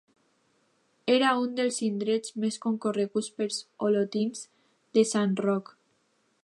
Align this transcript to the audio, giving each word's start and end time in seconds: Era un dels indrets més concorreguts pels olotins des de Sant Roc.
Era 1.15 1.33
un 1.41 1.51
dels 1.59 1.77
indrets 1.87 2.33
més 2.45 2.57
concorreguts 2.65 3.29
pels 3.41 3.61
olotins 3.91 4.43
des 4.43 5.11
de 5.11 5.11
Sant 5.15 5.37
Roc. 5.49 5.73